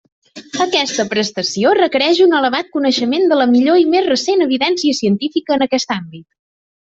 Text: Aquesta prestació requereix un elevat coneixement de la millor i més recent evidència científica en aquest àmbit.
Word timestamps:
Aquesta 0.63 1.03
prestació 1.11 1.73
requereix 1.79 2.21
un 2.25 2.33
elevat 2.39 2.71
coneixement 2.77 3.27
de 3.33 3.37
la 3.41 3.47
millor 3.51 3.81
i 3.85 3.89
més 3.91 4.07
recent 4.11 4.41
evidència 4.47 4.97
científica 5.01 5.59
en 5.59 5.67
aquest 5.67 5.95
àmbit. 5.97 6.27